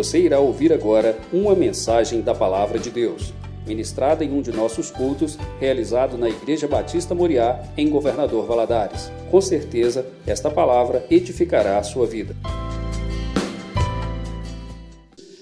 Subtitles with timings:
[0.00, 3.34] Você irá ouvir agora uma mensagem da Palavra de Deus,
[3.66, 9.10] ministrada em um de nossos cultos, realizado na Igreja Batista Moriá, em Governador Valadares.
[9.30, 12.34] Com certeza, esta palavra edificará a sua vida.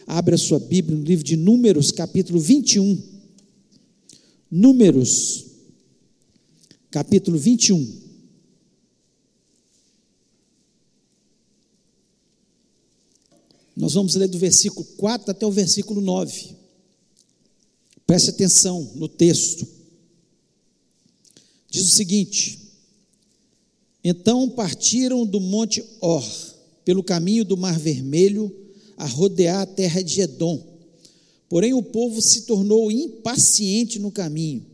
[0.05, 3.00] Abra sua Bíblia no livro de Números, capítulo 21.
[4.50, 5.46] Números,
[6.90, 8.07] capítulo 21.
[13.79, 16.57] Nós vamos ler do versículo 4 até o versículo 9.
[18.05, 19.64] Preste atenção no texto.
[21.71, 22.59] Diz o seguinte:
[24.03, 26.27] Então partiram do monte Or,
[26.85, 28.53] pelo caminho do Mar Vermelho,
[28.96, 30.61] a rodear a terra de Edom.
[31.49, 34.67] Porém, o povo se tornou impaciente no caminho,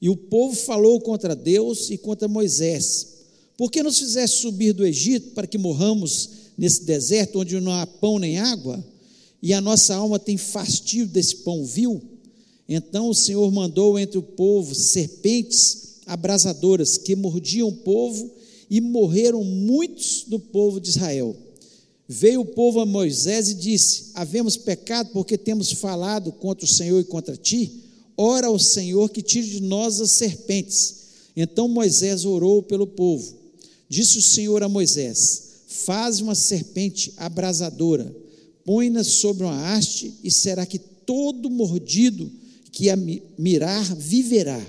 [0.00, 3.24] e o povo falou contra Deus e contra Moisés:
[3.56, 7.86] Por que nos fizeste subir do Egito para que morramos nesse deserto onde não há
[7.86, 8.84] pão nem água,
[9.42, 12.00] e a nossa alma tem fastio desse pão vil,
[12.68, 18.30] então o Senhor mandou entre o povo serpentes abrasadoras que mordiam o povo
[18.70, 21.36] e morreram muitos do povo de Israel.
[22.08, 27.00] Veio o povo a Moisés e disse: Havemos pecado porque temos falado contra o Senhor
[27.00, 27.70] e contra ti.
[28.16, 31.02] Ora ao Senhor que tire de nós as serpentes.
[31.36, 33.34] Então Moisés orou pelo povo.
[33.88, 38.14] Disse o Senhor a Moisés: Faz uma serpente abrasadora,
[38.64, 42.30] põe-na sobre uma haste, e será que todo mordido
[42.70, 44.60] que a mirar viverá.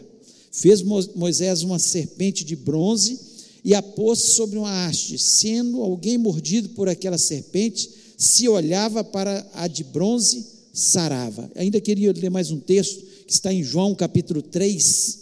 [0.52, 3.20] Fez Moisés uma serpente de bronze
[3.64, 5.18] e a pôs sobre uma haste.
[5.18, 11.50] Sendo alguém mordido por aquela serpente, se olhava para a de bronze, sarava.
[11.56, 15.20] Ainda queria ler mais um texto que está em João capítulo 3,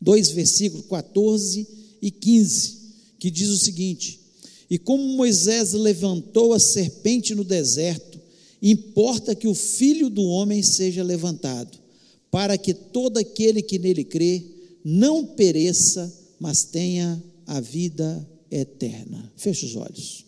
[0.00, 1.66] dois versículos 14
[2.00, 2.78] e 15,
[3.18, 4.17] que diz o seguinte:
[4.70, 8.20] e como Moisés levantou a serpente no deserto,
[8.60, 11.78] importa que o filho do homem seja levantado,
[12.30, 14.44] para que todo aquele que nele crê
[14.84, 19.32] não pereça, mas tenha a vida eterna.
[19.36, 20.24] Feche os olhos.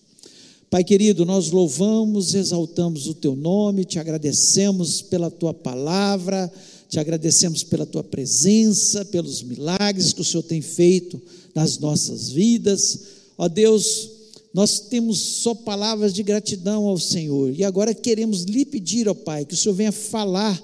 [0.71, 6.51] Pai querido, nós louvamos, exaltamos o teu nome, te agradecemos pela tua palavra,
[6.89, 11.21] te agradecemos pela tua presença, pelos milagres que o Senhor tem feito
[11.55, 13.01] nas nossas vidas.
[13.37, 14.20] Ó Deus,
[14.53, 19.45] nós temos só palavras de gratidão ao Senhor e agora queremos lhe pedir, ó Pai,
[19.45, 20.61] que o Senhor venha falar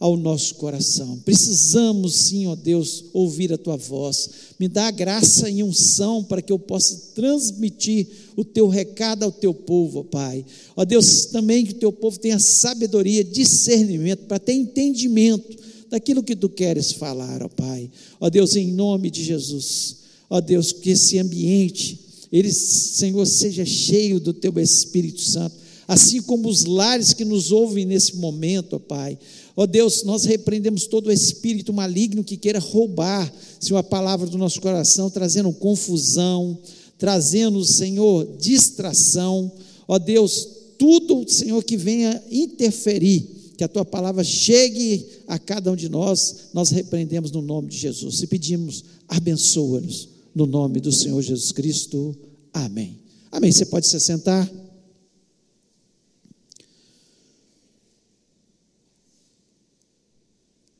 [0.00, 1.18] ao nosso coração.
[1.24, 4.30] Precisamos sim, ó Deus, ouvir a tua voz.
[4.58, 8.06] Me dá a graça e unção para que eu possa transmitir
[8.36, 10.44] o teu recado ao teu povo, ó Pai.
[10.76, 15.56] Ó Deus, também que o teu povo tenha sabedoria, discernimento, para ter entendimento
[15.88, 17.90] daquilo que tu queres falar, ó Pai.
[18.20, 19.96] Ó Deus, em nome de Jesus.
[20.30, 25.56] Ó Deus, que esse ambiente ele, Senhor, seja cheio do teu Espírito Santo,
[25.86, 29.18] assim como os lares que nos ouvem nesse momento, ó Pai.
[29.56, 34.36] Ó Deus, nós repreendemos todo o espírito maligno que queira roubar, Senhor, a palavra do
[34.36, 36.58] nosso coração, trazendo confusão,
[36.98, 39.50] trazendo, Senhor, distração.
[39.88, 40.46] Ó Deus,
[40.78, 46.50] tudo, Senhor, que venha interferir, que a tua palavra chegue a cada um de nós,
[46.52, 48.22] nós repreendemos no nome de Jesus.
[48.22, 52.16] E pedimos, abençoa-nos no nome do Senhor Jesus Cristo.
[52.52, 52.96] Amém.
[53.32, 53.50] Amém.
[53.50, 54.48] Você pode se sentar.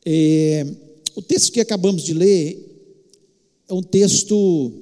[0.06, 0.64] É,
[1.16, 2.64] o texto que acabamos de ler
[3.68, 4.72] é um texto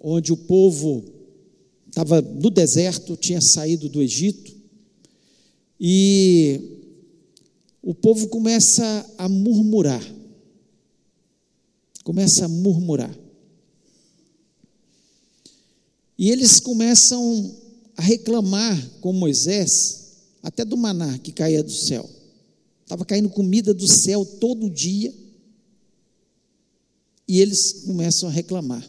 [0.00, 1.04] onde o povo
[1.88, 4.52] estava no deserto, tinha saído do Egito,
[5.78, 6.60] e
[7.80, 10.04] o povo começa a murmurar.
[12.02, 13.23] Começa a murmurar.
[16.18, 17.54] E eles começam
[17.96, 22.08] a reclamar com Moisés, até do maná que caía do céu.
[22.82, 25.12] Estava caindo comida do céu todo dia.
[27.26, 28.86] E eles começam a reclamar.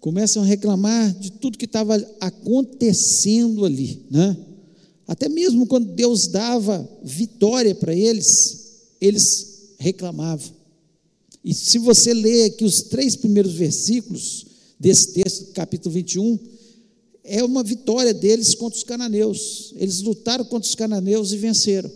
[0.00, 4.36] Começam a reclamar de tudo que estava acontecendo ali, né?
[5.06, 10.54] Até mesmo quando Deus dava vitória para eles, eles reclamavam.
[11.44, 14.46] E se você ler aqui os três primeiros versículos,
[14.78, 16.38] desse texto, capítulo 21,
[17.24, 19.72] é uma vitória deles contra os cananeus.
[19.76, 21.90] Eles lutaram contra os cananeus e venceram.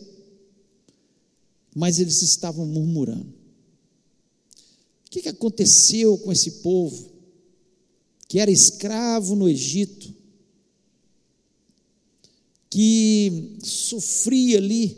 [1.74, 3.32] Mas eles estavam murmurando.
[5.06, 7.10] O que, aconteceu com esse povo
[8.28, 10.14] que era escravo no Egito,
[12.70, 14.96] que sofria ali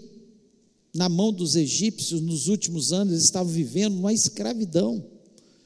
[0.95, 5.05] na mão dos egípcios nos últimos anos, eles estavam vivendo uma escravidão,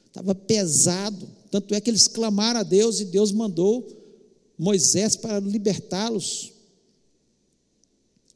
[0.07, 1.29] estava pesado.
[1.51, 3.87] Tanto é que eles clamaram a Deus e Deus mandou
[4.57, 6.53] Moisés para libertá-los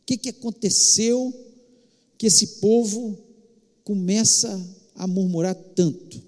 [0.05, 1.33] que, que aconteceu
[2.17, 3.17] que esse povo
[3.83, 4.49] começa
[4.95, 6.21] a murmurar tanto?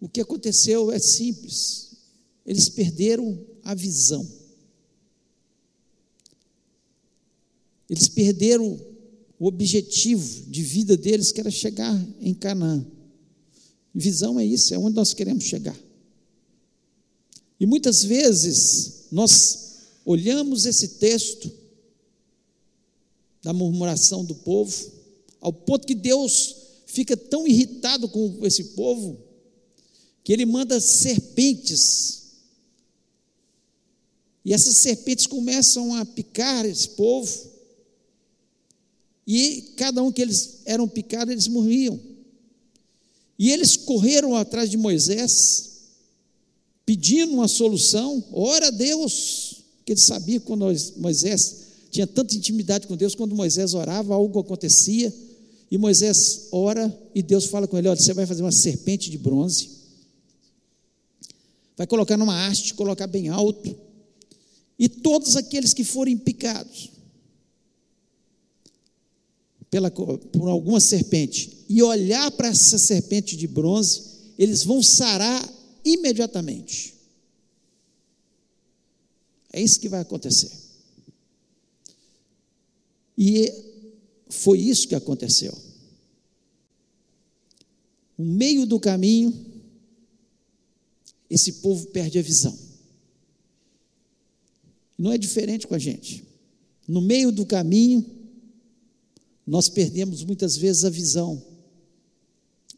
[0.00, 1.96] O que aconteceu é simples,
[2.46, 4.26] eles perderam a visão.
[7.90, 8.78] Eles perderam
[9.38, 12.86] o objetivo de vida deles, que era chegar em Canaã.
[13.94, 15.76] Visão é isso, é onde nós queremos chegar.
[17.58, 19.68] E muitas vezes nós
[20.04, 21.50] olhamos esse texto
[23.42, 24.92] da murmuração do povo,
[25.40, 26.56] ao ponto que Deus
[26.86, 29.18] fica tão irritado com esse povo,
[30.24, 32.22] que ele manda serpentes.
[34.44, 37.50] E essas serpentes começam a picar esse povo.
[39.26, 42.00] E cada um que eles eram picados, eles morriam.
[43.38, 45.68] E eles correram atrás de Moisés,
[46.84, 48.24] pedindo uma solução.
[48.32, 53.74] Ora a Deus, que ele sabia quando Moisés tinha tanta intimidade com Deus, quando Moisés
[53.74, 55.14] orava, algo acontecia.
[55.70, 59.18] E Moisés ora e Deus fala com ele: Olha, você vai fazer uma serpente de
[59.18, 59.68] bronze,
[61.76, 63.76] vai colocar numa haste, colocar bem alto,
[64.78, 66.90] e todos aqueles que forem picados
[69.70, 74.02] pela, por alguma serpente e olhar para essa serpente de bronze,
[74.38, 75.46] eles vão sarar
[75.84, 76.94] imediatamente.
[79.52, 80.50] É isso que vai acontecer.
[83.16, 83.52] E
[84.28, 85.56] foi isso que aconteceu.
[88.16, 89.46] No meio do caminho,
[91.28, 92.56] esse povo perde a visão.
[94.96, 96.24] Não é diferente com a gente.
[96.86, 98.04] No meio do caminho,
[99.46, 101.42] nós perdemos muitas vezes a visão.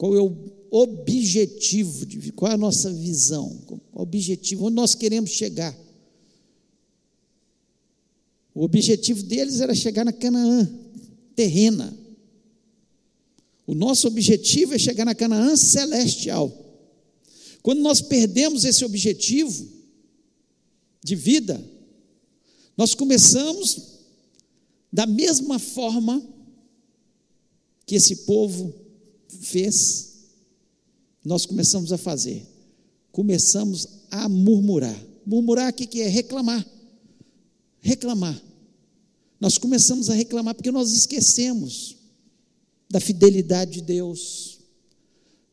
[0.00, 0.34] Qual é o
[0.70, 2.06] objetivo?
[2.06, 3.54] De, qual é a nossa visão?
[3.66, 4.64] Qual é o objetivo?
[4.64, 5.78] Onde nós queremos chegar?
[8.54, 10.66] O objetivo deles era chegar na Canaã
[11.36, 11.94] terrena.
[13.66, 16.50] O nosso objetivo é chegar na Canaã celestial.
[17.62, 19.68] Quando nós perdemos esse objetivo
[21.04, 21.62] de vida,
[22.74, 23.98] nós começamos
[24.90, 26.26] da mesma forma
[27.84, 28.79] que esse povo
[29.40, 30.10] fez,
[31.24, 32.46] nós começamos a fazer.
[33.10, 34.98] Começamos a murmurar.
[35.26, 36.08] Murmurar o que é?
[36.08, 36.66] Reclamar.
[37.80, 38.40] Reclamar.
[39.40, 41.96] Nós começamos a reclamar porque nós esquecemos
[42.88, 44.58] da fidelidade de Deus.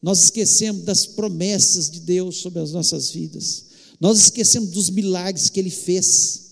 [0.01, 3.65] Nós esquecemos das promessas de Deus sobre as nossas vidas.
[3.99, 6.47] Nós esquecemos dos milagres que Ele fez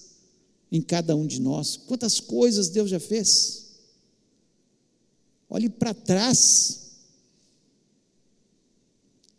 [0.72, 1.78] em cada um de nós.
[1.78, 3.66] Quantas coisas Deus já fez?
[5.50, 6.85] Olhe para trás.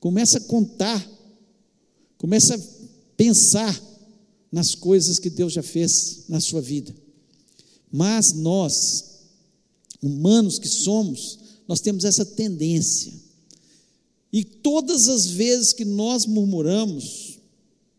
[0.06, 1.04] Começa a contar.
[2.16, 2.60] Começa a
[3.16, 3.76] pensar
[4.52, 6.94] nas coisas que Deus já fez na sua vida.
[7.90, 9.24] Mas nós,
[10.00, 13.12] humanos que somos, nós temos essa tendência.
[14.32, 17.40] E todas as vezes que nós murmuramos,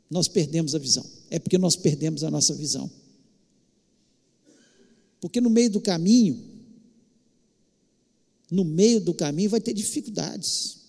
[0.09, 1.05] nós perdemos a visão.
[1.29, 2.89] É porque nós perdemos a nossa visão.
[5.19, 6.41] Porque no meio do caminho,
[8.49, 10.86] no meio do caminho vai ter dificuldades.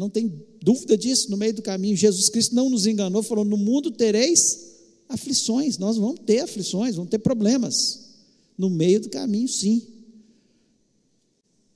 [0.00, 0.32] Não tem
[0.62, 1.94] dúvida disso, no meio do caminho.
[1.94, 4.70] Jesus Cristo não nos enganou, falou: no mundo tereis
[5.06, 8.08] aflições, nós vamos ter aflições, vamos ter problemas.
[8.56, 9.82] No meio do caminho, sim.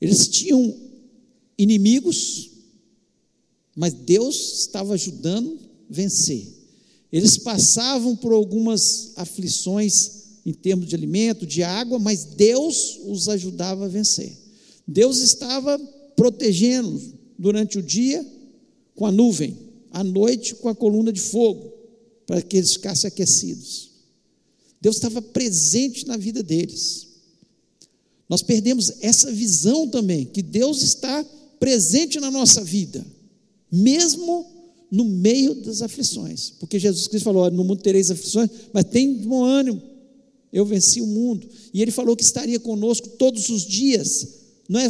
[0.00, 0.75] Eles tinham
[1.59, 2.49] inimigos,
[3.76, 6.49] mas Deus estava ajudando a vencer.
[7.12, 13.85] Eles passavam por algumas aflições em termos de alimento, de água, mas Deus os ajudava
[13.85, 14.35] a vencer.
[14.88, 15.78] Deus estava
[16.16, 18.25] protegendo durante o dia
[18.95, 19.57] com a nuvem,
[19.91, 21.73] à noite com a coluna de fogo,
[22.26, 23.91] para que eles ficassem aquecidos.
[24.81, 27.09] Deus estava presente na vida deles.
[28.29, 31.25] Nós perdemos essa visão também, que Deus está
[31.59, 33.05] presente na nossa vida,
[33.71, 34.47] mesmo
[34.91, 39.45] no meio das aflições, porque Jesus Cristo falou: no mundo tereis aflições, mas tem bom
[39.45, 39.83] ânimo,
[40.53, 41.49] eu venci o mundo.
[41.73, 44.29] E ele falou que estaria conosco todos os dias,
[44.69, 44.88] não é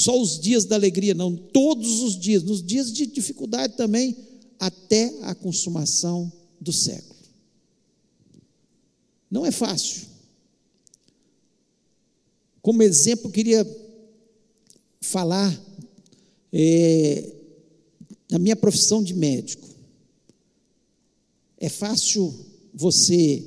[0.00, 4.16] só os dias da alegria, não, todos os dias, nos dias de dificuldade também,
[4.58, 7.20] até a consumação do século.
[9.30, 10.06] Não é fácil.
[12.62, 13.66] Como exemplo, queria
[15.02, 15.54] falar
[16.50, 17.34] é,
[18.26, 19.68] da minha profissão de médico.
[21.58, 22.34] É fácil
[22.72, 23.44] você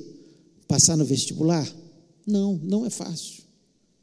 [0.68, 1.68] passar no vestibular?
[2.24, 3.42] Não, não é fácil.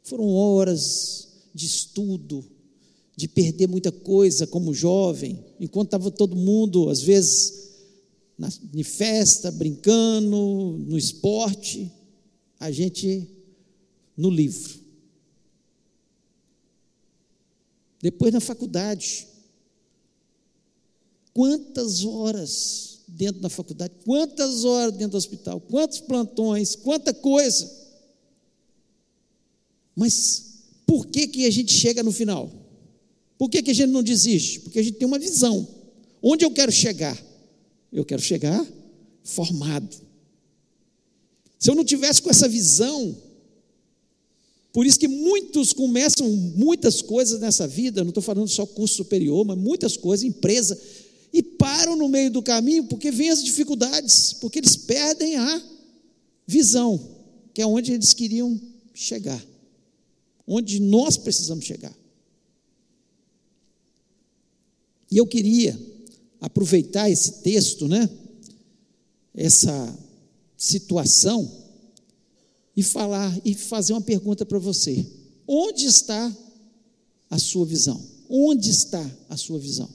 [0.03, 2.43] Foram horas de estudo,
[3.15, 7.69] de perder muita coisa como jovem, enquanto estava todo mundo, às vezes,
[8.37, 11.91] na, em festa, brincando, no esporte,
[12.59, 13.27] a gente
[14.15, 14.79] no livro.
[18.01, 19.27] Depois na faculdade.
[21.33, 27.69] Quantas horas dentro da faculdade, quantas horas dentro do hospital, quantos plantões, quanta coisa.
[29.95, 30.50] Mas
[30.91, 32.51] por que, que a gente chega no final?
[33.37, 34.59] Por que, que a gente não desiste?
[34.59, 35.65] Porque a gente tem uma visão.
[36.21, 37.17] Onde eu quero chegar?
[37.93, 38.61] Eu quero chegar
[39.23, 39.95] formado.
[41.57, 43.15] Se eu não tivesse com essa visão,
[44.73, 49.45] por isso que muitos começam muitas coisas nessa vida, não estou falando só curso superior,
[49.45, 50.77] mas muitas coisas, empresa,
[51.31, 55.63] e param no meio do caminho porque vêm as dificuldades, porque eles perdem a
[56.45, 56.99] visão,
[57.53, 58.59] que é onde eles queriam
[58.93, 59.41] chegar,
[60.53, 61.97] onde nós precisamos chegar.
[65.09, 65.79] E eu queria
[66.41, 68.09] aproveitar esse texto, né?
[69.33, 69.97] Essa
[70.57, 71.49] situação
[72.75, 75.05] e falar e fazer uma pergunta para você.
[75.47, 76.35] Onde está
[77.29, 78.05] a sua visão?
[78.29, 79.89] Onde está a sua visão?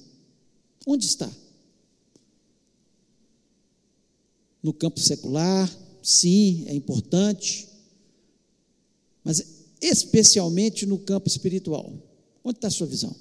[0.86, 1.30] Onde está?
[4.62, 5.70] No campo secular,
[6.02, 7.68] sim, é importante,
[9.22, 11.92] mas especialmente no campo espiritual.
[12.44, 13.14] Onde está a sua visão?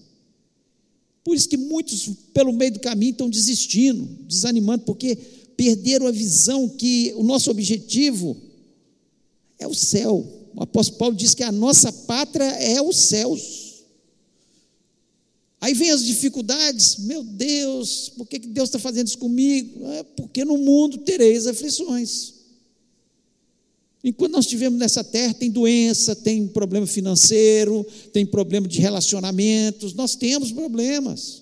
[1.24, 5.16] Por isso que muitos, pelo meio do caminho, estão desistindo, desanimando, porque
[5.58, 8.38] perderam a visão que o nosso objetivo
[9.58, 10.24] é o céu.
[10.56, 13.66] O apóstolo Paulo diz que a nossa pátria é os céus.
[15.60, 19.84] Aí vem as dificuldades, meu Deus, por que Deus está fazendo isso comigo?
[19.94, 22.35] É porque no mundo tereis aflições.
[24.08, 27.84] Enquanto nós estivermos nessa terra, tem doença, tem problema financeiro,
[28.14, 31.42] tem problema de relacionamentos, nós temos problemas.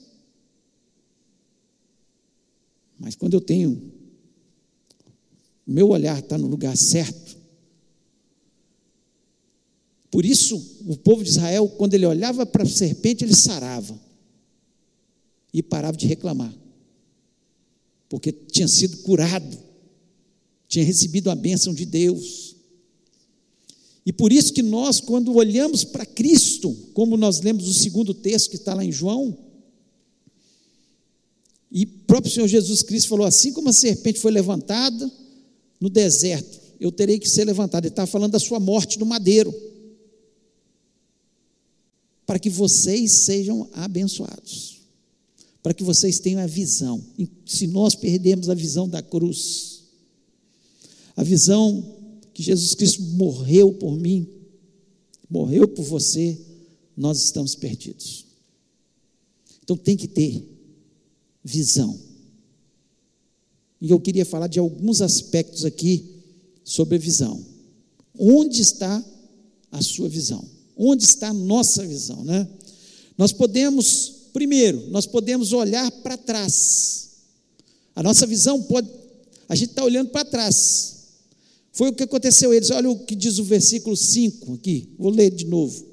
[2.98, 3.92] Mas quando eu tenho,
[5.68, 7.36] meu olhar está no lugar certo.
[10.10, 10.56] Por isso,
[10.88, 14.00] o povo de Israel, quando ele olhava para a serpente, ele sarava
[15.54, 16.56] e parava de reclamar,
[18.08, 19.58] porque tinha sido curado,
[20.66, 22.53] tinha recebido a bênção de Deus.
[24.06, 28.50] E por isso que nós, quando olhamos para Cristo, como nós lemos o segundo texto
[28.50, 29.38] que está lá em João,
[31.72, 35.12] e próprio Senhor Jesus Cristo falou: assim como a serpente foi levantada
[35.80, 37.86] no deserto, eu terei que ser levantado.
[37.86, 39.54] Ele estava falando da sua morte no madeiro,
[42.26, 44.74] para que vocês sejam abençoados
[45.64, 47.02] para que vocês tenham a visão.
[47.46, 49.84] Se nós perdemos a visão da cruz,
[51.16, 52.03] a visão
[52.34, 54.28] que Jesus Cristo morreu por mim,
[55.30, 56.40] morreu por você,
[56.96, 58.26] nós estamos perdidos.
[59.64, 60.48] Então tem que ter
[61.44, 62.00] visão.
[63.80, 66.06] E eu queria falar de alguns aspectos aqui
[66.64, 67.44] sobre a visão.
[68.18, 69.04] Onde está
[69.72, 70.44] a sua visão?
[70.76, 72.48] Onde está a nossa visão, né?
[73.18, 77.12] Nós podemos Primeiro, nós podemos olhar para trás.
[77.96, 78.90] A nossa visão pode.
[79.48, 80.93] A gente está olhando para trás.
[81.74, 82.70] Foi o que aconteceu a eles.
[82.70, 84.90] Olha o que diz o versículo 5 aqui.
[84.98, 85.84] Vou ler de novo.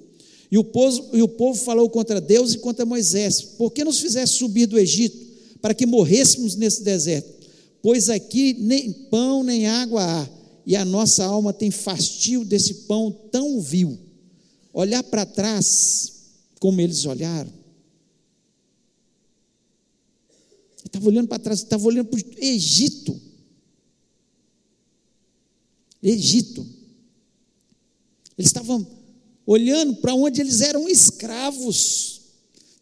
[0.50, 3.98] E o, povo, e o povo falou contra Deus e contra Moisés: Por que nos
[3.98, 5.16] fizeste subir do Egito
[5.62, 7.48] para que morrêssemos nesse deserto?
[7.82, 10.28] Pois aqui nem pão nem água há,
[10.66, 13.98] e a nossa alma tem fastio desse pão tão vil.
[14.72, 16.12] Olhar para trás,
[16.58, 17.50] como eles olharam,
[20.84, 23.29] estava olhando para trás, estava olhando para o Egito.
[26.02, 26.66] Egito.
[28.36, 28.86] Eles estavam
[29.46, 32.20] olhando para onde eles eram escravos.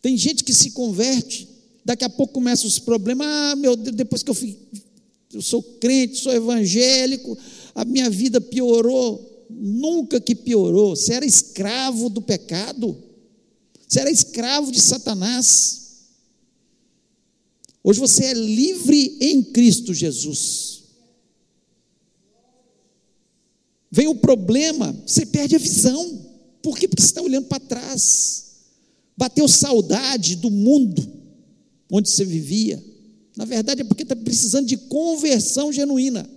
[0.01, 1.49] Tem gente que se converte,
[1.85, 3.27] daqui a pouco começam os problemas.
[3.27, 4.57] Ah, meu Deus, depois que eu fui,
[5.33, 7.37] eu sou crente, sou evangélico,
[7.75, 9.47] a minha vida piorou.
[9.51, 10.95] Nunca que piorou.
[10.95, 12.97] Você era escravo do pecado.
[13.87, 15.89] Você era escravo de Satanás.
[17.83, 20.83] Hoje você é livre em Cristo Jesus.
[23.91, 26.27] Vem o problema, você perde a visão.
[26.63, 26.87] Por quê?
[26.87, 28.57] Porque você está olhando para trás.
[29.17, 31.19] Bateu saudade do mundo
[31.91, 32.83] onde você vivia.
[33.37, 36.29] Na verdade, é porque está precisando de conversão genuína.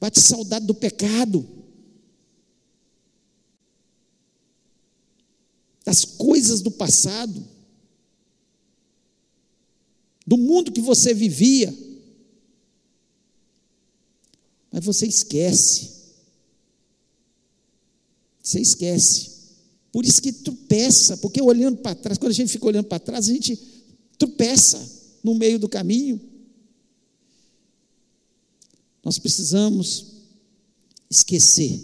[0.00, 1.48] Bate saudade do pecado.
[5.84, 7.42] Das coisas do passado
[10.26, 11.74] do mundo que você vivia.
[14.70, 15.90] Mas você esquece.
[18.42, 19.38] Você esquece.
[19.92, 23.28] Por isso que tropeça, porque olhando para trás, quando a gente fica olhando para trás,
[23.28, 23.58] a gente
[24.16, 24.96] tropeça.
[25.22, 26.20] no meio do caminho.
[29.04, 30.06] Nós precisamos
[31.10, 31.82] esquecer.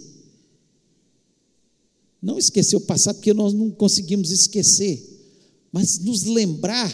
[2.23, 5.03] Não esquecer o passado, porque nós não conseguimos esquecer,
[5.71, 6.91] mas nos lembrar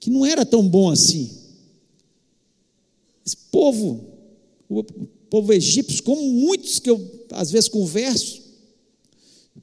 [0.00, 1.45] que não era tão bom assim.
[3.26, 4.04] Esse povo,
[4.68, 4.84] o
[5.28, 8.40] povo egípcio, como muitos que eu às vezes converso,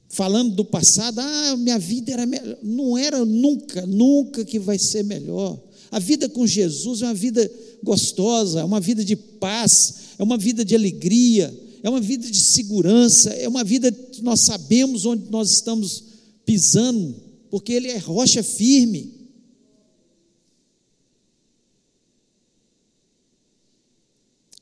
[0.08, 2.58] falando do passado, ah, minha vida era melhor.
[2.62, 5.58] Não era nunca, nunca que vai ser melhor.
[5.90, 7.50] A vida com Jesus é uma vida
[7.82, 11.52] gostosa, é uma vida de paz, é uma vida de alegria,
[11.82, 16.04] é uma vida de segurança, é uma vida que nós sabemos onde nós estamos
[16.44, 17.14] pisando,
[17.50, 19.23] porque Ele é rocha firme.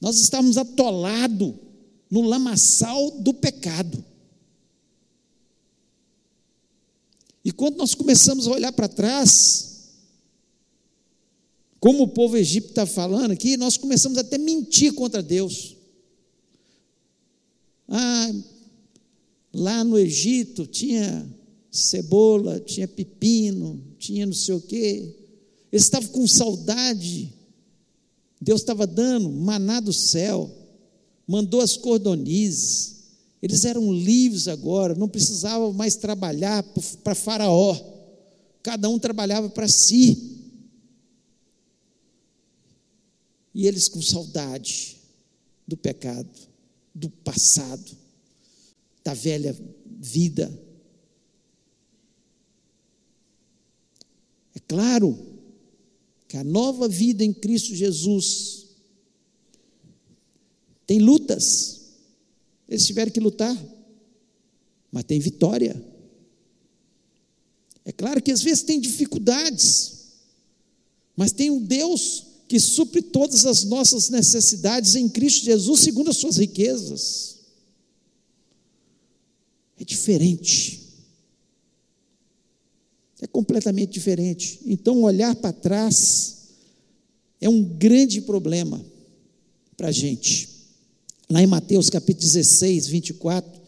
[0.02, 1.54] Nós estamos atolados
[2.10, 4.04] no lamaçal do pecado.
[7.44, 9.92] E quando nós começamos a olhar para trás,
[11.78, 15.76] como o povo egípcio está falando aqui, nós começamos até a mentir contra Deus.
[17.86, 18.32] Ah,
[19.54, 21.32] lá no Egito tinha
[21.70, 25.14] cebola, tinha pepino, tinha não sei o quê.
[25.70, 27.32] Eles estavam com saudade.
[28.42, 30.50] Deus estava dando maná do céu,
[31.28, 32.96] mandou as cordonizes.
[33.40, 36.64] Eles eram livres agora, não precisavam mais trabalhar
[37.04, 37.78] para Faraó.
[38.60, 40.40] Cada um trabalhava para si.
[43.54, 44.96] E eles com saudade
[45.64, 46.28] do pecado,
[46.92, 47.92] do passado,
[49.04, 49.56] da velha
[49.86, 50.52] vida.
[54.52, 55.31] É claro
[56.32, 58.64] que a nova vida em Cristo Jesus
[60.86, 61.90] tem lutas,
[62.66, 63.54] eles tiveram que lutar,
[64.90, 65.76] mas tem vitória.
[67.84, 70.06] É claro que às vezes tem dificuldades,
[71.14, 76.16] mas tem um Deus que supre todas as nossas necessidades em Cristo Jesus, segundo as
[76.16, 77.40] suas riquezas.
[79.78, 80.81] É diferente.
[83.22, 84.58] É completamente diferente.
[84.66, 86.48] Então, olhar para trás
[87.40, 88.84] é um grande problema
[89.76, 90.48] para a gente.
[91.30, 93.60] Lá em Mateus capítulo 16, 24,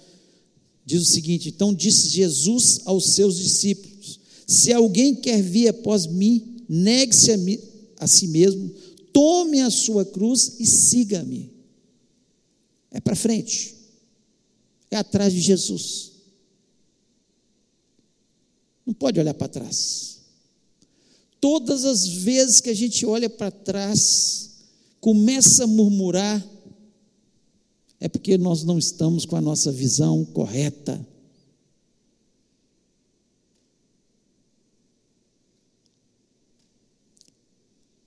[0.84, 6.64] diz o seguinte: Então disse Jesus aos seus discípulos: Se alguém quer vir após mim,
[6.68, 8.74] negue-se a, a si mesmo,
[9.12, 11.52] tome a sua cruz e siga-me.
[12.90, 13.72] É para frente,
[14.90, 16.13] é atrás de Jesus.
[18.84, 20.20] Não pode olhar para trás.
[21.40, 24.50] Todas as vezes que a gente olha para trás,
[25.00, 26.42] começa a murmurar,
[28.00, 31.06] é porque nós não estamos com a nossa visão correta.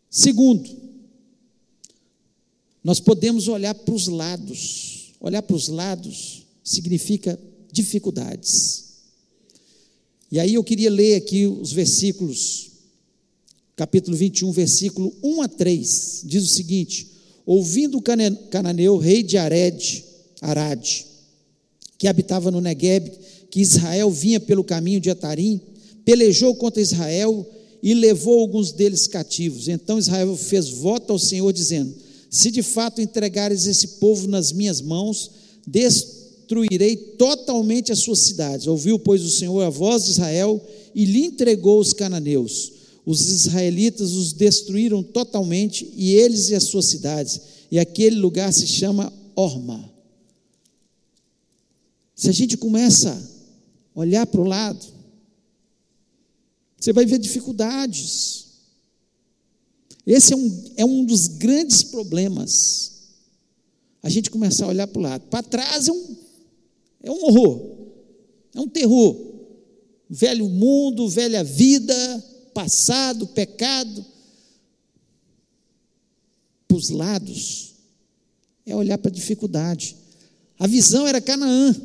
[0.09, 0.67] Segundo,
[2.83, 5.13] nós podemos olhar para os lados.
[5.19, 7.39] Olhar para os lados significa
[7.71, 8.87] dificuldades.
[10.31, 12.71] E aí eu queria ler aqui os versículos,
[13.75, 17.07] capítulo 21, versículo 1 a 3, diz o seguinte:
[17.45, 20.03] ouvindo o cananeu, rei de Ared,
[20.41, 21.05] Arad,
[21.97, 23.09] que habitava no Negueb,
[23.49, 25.61] que Israel vinha pelo caminho de Atarim,
[26.03, 27.49] pelejou contra Israel
[27.81, 29.67] e levou alguns deles cativos.
[29.67, 31.95] Então Israel fez voto ao Senhor, dizendo:
[32.29, 35.31] Se de fato entregares esse povo nas minhas mãos,
[36.47, 38.67] destruirei totalmente as suas cidades.
[38.67, 42.71] Ouviu, pois, o Senhor a voz de Israel e lhe entregou os cananeus.
[43.05, 47.39] Os israelitas os destruíram totalmente, e eles e as suas cidades.
[47.69, 49.93] E aquele lugar se chama Orma.
[52.15, 53.12] Se a gente começa
[53.93, 54.86] a olhar para o lado,
[56.79, 58.45] você vai ver dificuldades.
[60.05, 62.93] Esse é um, é um dos grandes problemas.
[64.01, 65.21] A gente começar a olhar para o lado.
[65.29, 66.26] Para trás é um,
[67.01, 67.77] é um horror,
[68.55, 69.25] é um terror.
[70.10, 71.93] Velho mundo, velha vida,
[72.53, 74.05] passado, pecado,
[76.67, 77.75] para os lados,
[78.65, 79.95] é olhar para a dificuldade.
[80.57, 81.75] A visão era Canaã.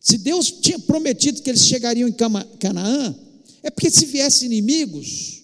[0.00, 2.14] Se Deus tinha prometido que eles chegariam em
[2.58, 3.14] Canaã,
[3.62, 5.42] é porque se viessem inimigos,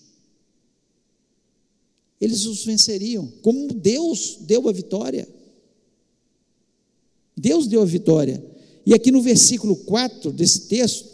[2.21, 5.29] eles os venceriam, como Deus deu a vitória.
[7.43, 8.43] Deus deu a vitória.
[8.87, 11.13] E aqui no versículo 4 desse texto,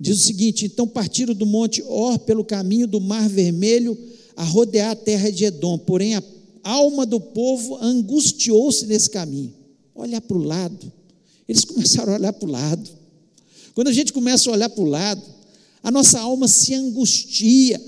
[0.00, 3.98] Diz o seguinte: então partiram do monte Or pelo caminho do Mar Vermelho
[4.34, 6.22] a rodear a terra de Edom, porém a
[6.62, 9.52] alma do povo angustiou-se nesse caminho.
[9.94, 10.90] Olhar para o lado.
[11.46, 12.90] Eles começaram a olhar para o lado.
[13.74, 15.22] Quando a gente começa a olhar para o lado,
[15.82, 17.78] a nossa alma se angustia.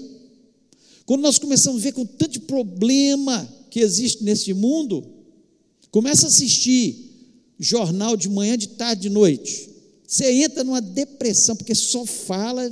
[1.06, 5.02] Quando nós começamos a ver com tanto problema que existe neste mundo,
[5.92, 7.10] começa a assistir
[7.60, 9.70] jornal de manhã, de tarde, de noite.
[10.04, 12.68] Você entra numa depressão, porque só fala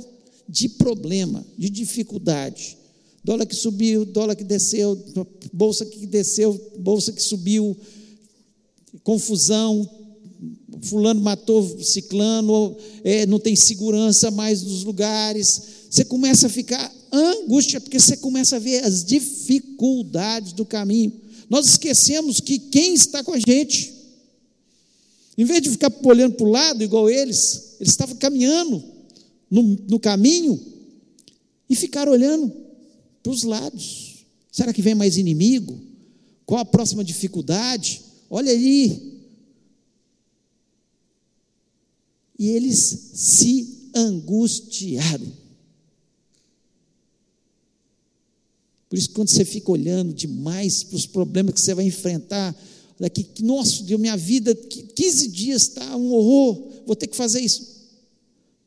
[0.49, 2.77] de problema, de dificuldade.
[3.23, 5.01] Dólar que subiu, dólar que desceu,
[5.53, 7.77] bolsa que desceu, bolsa que subiu,
[9.03, 9.87] confusão,
[10.81, 15.61] fulano matou ciclano, é, não tem segurança mais nos lugares.
[15.89, 21.20] Você começa a ficar angústia, porque você começa a ver as dificuldades do caminho.
[21.51, 23.93] Nós esquecemos que quem está com a gente,
[25.37, 28.81] em vez de ficar olhando para o lado igual eles, eles estavam caminhando
[29.49, 30.57] no, no caminho
[31.69, 32.49] e ficaram olhando
[33.21, 34.23] para os lados.
[34.49, 35.77] Será que vem mais inimigo?
[36.45, 38.01] Qual a próxima dificuldade?
[38.29, 39.19] Olha aí.
[42.39, 45.40] E eles se angustiaram.
[48.91, 52.53] Por isso, quando você fica olhando demais para os problemas que você vai enfrentar,
[52.99, 57.65] daqui, nossa, Deus, minha vida, 15 dias está um horror, vou ter que fazer isso.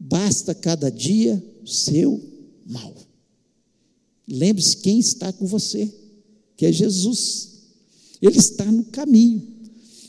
[0.00, 2.18] Basta cada dia seu
[2.64, 2.94] mal.
[4.26, 5.92] Lembre-se quem está com você,
[6.56, 7.50] que é Jesus.
[8.22, 9.46] Ele está no caminho.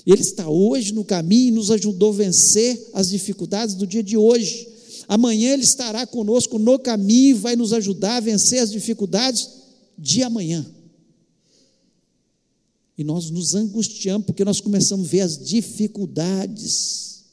[0.07, 4.15] Ele está hoje no caminho e nos ajudou a vencer as dificuldades do dia de
[4.15, 4.65] hoje.
[5.09, 9.64] Amanhã Ele estará conosco no caminho e vai nos ajudar a vencer as dificuldades
[9.97, 10.65] de amanhã.
[12.97, 17.25] E nós nos angustiamos porque nós começamos a ver as dificuldades.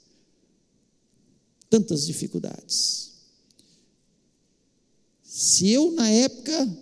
[1.71, 3.13] Tantas dificuldades.
[5.23, 6.79] Se eu, na época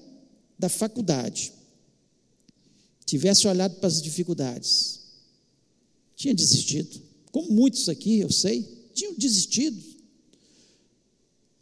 [0.59, 1.53] da faculdade,
[3.05, 5.01] tivesse olhado para as dificuldades,
[6.17, 7.01] tinha desistido.
[7.31, 8.63] Como muitos aqui, eu sei,
[8.95, 9.81] tinham desistido.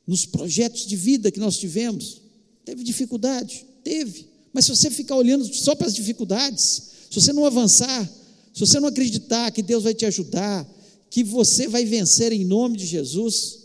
[0.07, 2.22] Nos projetos de vida que nós tivemos,
[2.64, 4.29] teve dificuldade, teve.
[4.53, 8.09] Mas se você ficar olhando só para as dificuldades, se você não avançar,
[8.53, 10.67] se você não acreditar que Deus vai te ajudar,
[11.11, 13.59] que você vai vencer em nome de Jesus,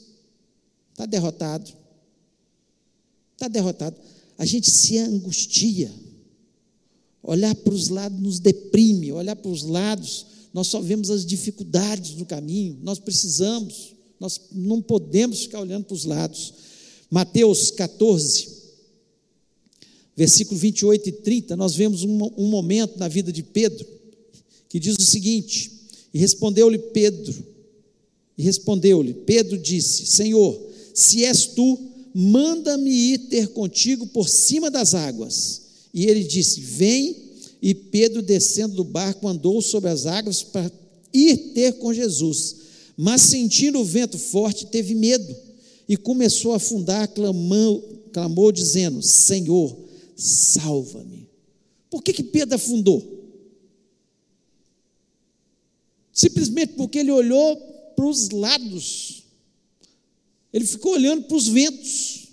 [0.94, 1.84] está derrotado
[3.44, 3.96] está derrotado.
[4.38, 5.92] A gente se angustia.
[7.22, 12.12] Olhar para os lados nos deprime, olhar para os lados, nós só vemos as dificuldades
[12.12, 12.78] do caminho.
[12.82, 16.54] Nós precisamos, nós não podemos ficar olhando para os lados.
[17.10, 18.53] Mateus 14,
[20.16, 23.94] versículo 28 e 30, nós vemos um, um momento na vida de Pedro
[24.74, 25.72] que diz o seguinte:
[26.12, 27.32] E respondeu-lhe Pedro,
[28.36, 30.60] e respondeu-lhe, Pedro disse: Senhor,
[30.96, 31.78] se és tu,
[32.12, 35.62] manda-me ir ter contigo por cima das águas.
[35.94, 37.22] E ele disse: Vem.
[37.62, 40.70] E Pedro, descendo do barco, andou sobre as águas para
[41.14, 42.56] ir ter com Jesus.
[42.98, 45.34] Mas, sentindo o vento forte, teve medo
[45.88, 49.78] e começou a afundar, clamou, clamou dizendo: Senhor,
[50.16, 51.30] salva-me.
[51.90, 53.22] Por que, que Pedro afundou?
[56.12, 57.56] Simplesmente porque ele olhou
[57.96, 59.24] para os lados
[60.54, 62.28] ele ficou olhando para os ventos.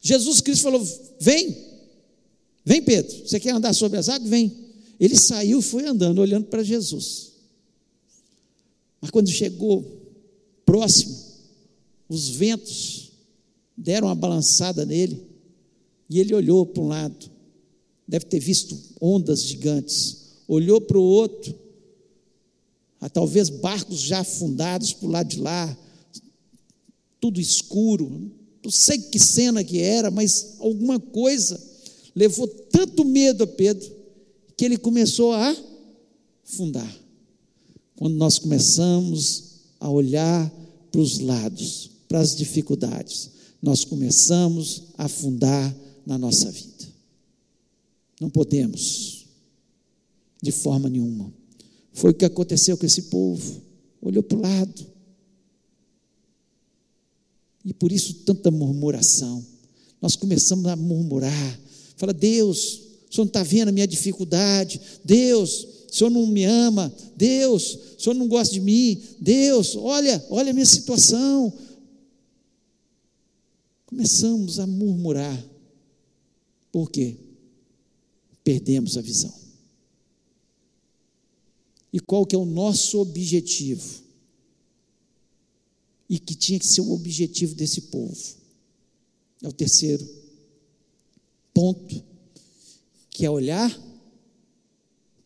[0.00, 0.82] Jesus Cristo falou:
[1.20, 1.54] Vem,
[2.64, 4.30] vem Pedro, você quer andar sobre as águas?
[4.30, 4.70] Vem.
[4.98, 7.32] Ele saiu e foi andando, olhando para Jesus.
[9.00, 9.84] Mas quando chegou
[10.64, 11.16] próximo,
[12.08, 13.10] os ventos
[13.76, 15.22] deram uma balançada nele,
[16.10, 17.30] e ele olhou para um lado,
[18.06, 20.16] deve ter visto ondas gigantes,
[20.48, 21.54] olhou para o outro,
[23.12, 25.78] talvez barcos já afundados para o lado de lá,
[27.20, 28.30] tudo escuro.
[28.62, 31.58] Não sei que cena que era, mas alguma coisa
[32.14, 33.88] levou tanto medo a Pedro
[34.56, 35.56] que ele começou a
[36.44, 37.00] afundar.
[37.94, 39.44] Quando nós começamos
[39.78, 40.50] a olhar
[40.90, 43.30] para os lados, para as dificuldades,
[43.62, 45.74] nós começamos a afundar
[46.10, 46.88] na nossa vida.
[48.20, 49.26] Não podemos,
[50.42, 51.32] de forma nenhuma.
[51.92, 53.62] Foi o que aconteceu com esse povo.
[54.02, 54.86] Olhou para o lado,
[57.64, 59.46] e por isso tanta murmuração.
[60.02, 61.60] Nós começamos a murmurar.
[61.96, 64.80] Fala, Deus, o Senhor não está vendo a minha dificuldade.
[65.04, 66.92] Deus, o Senhor não me ama.
[67.16, 69.00] Deus, o Senhor não gosta de mim.
[69.20, 71.52] Deus, olha, olha a minha situação.
[73.86, 75.50] Começamos a murmurar.
[76.72, 77.16] Por quê?
[78.44, 79.34] Perdemos a visão.
[81.92, 84.10] E qual que é o nosso objetivo?
[86.10, 88.20] e que tinha que ser o objetivo desse povo.
[89.40, 90.04] É o terceiro
[91.54, 92.04] ponto,
[93.08, 93.70] que é olhar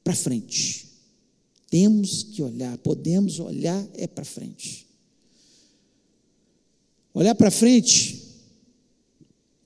[0.05, 0.87] para frente.
[1.71, 4.87] Temos que olhar, podemos olhar é para frente.
[7.15, 8.23] Olhar para frente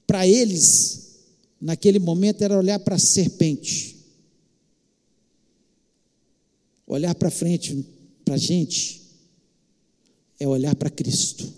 [0.07, 1.08] para eles,
[1.61, 3.97] naquele momento, era olhar para a serpente.
[6.87, 7.85] Olhar para frente,
[8.25, 9.03] para a gente,
[10.41, 11.53] é olhar para Cristo.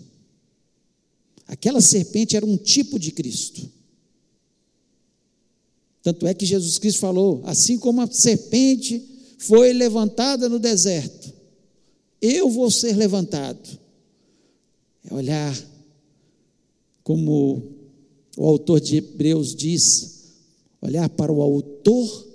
[1.47, 3.69] Aquela serpente era um tipo de Cristo.
[6.03, 9.03] Tanto é que Jesus Cristo falou: assim como a serpente
[9.37, 11.33] foi levantada no deserto,
[12.21, 13.79] eu vou ser levantado.
[15.09, 15.57] É olhar,
[17.03, 17.70] como
[18.37, 20.33] o autor de Hebreus diz,
[20.81, 22.27] olhar para o autor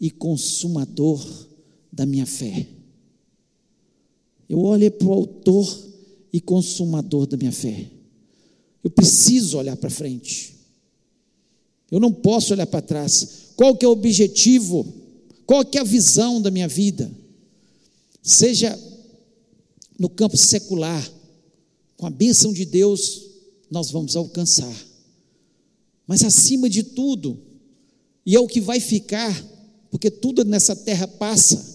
[0.00, 1.24] e consumador
[1.92, 2.66] da minha fé.
[4.48, 5.84] Eu olho para o autor
[6.32, 7.90] e consumador da minha fé.
[8.82, 10.54] Eu preciso olhar para frente.
[11.90, 13.52] Eu não posso olhar para trás.
[13.56, 14.86] Qual que é o objetivo?
[15.46, 17.10] Qual que é a visão da minha vida?
[18.22, 18.78] Seja
[19.98, 21.08] no campo secular,
[21.96, 23.22] com a bênção de Deus,
[23.70, 24.74] nós vamos alcançar.
[26.06, 27.38] Mas acima de tudo,
[28.24, 29.44] e é o que vai ficar,
[29.90, 31.74] porque tudo nessa terra passa,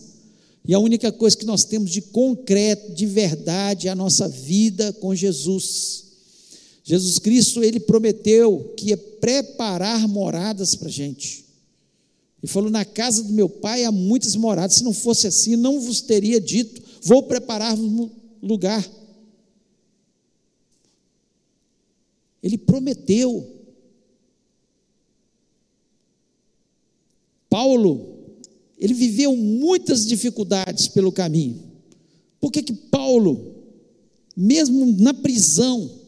[0.68, 4.94] e a única coisa que nós temos de concreto, de verdade, é a nossa vida
[4.94, 6.06] com Jesus.
[6.84, 11.46] Jesus Cristo, ele prometeu que ia preparar moradas para a gente.
[12.42, 14.78] Ele falou: Na casa do meu pai há muitas moradas.
[14.78, 18.10] Se não fosse assim, não vos teria dito: Vou preparar-vos
[18.42, 18.88] lugar.
[22.42, 23.56] Ele prometeu.
[27.50, 28.20] Paulo,
[28.78, 31.62] ele viveu muitas dificuldades pelo caminho.
[32.40, 33.56] Por que que Paulo,
[34.38, 36.00] mesmo na prisão,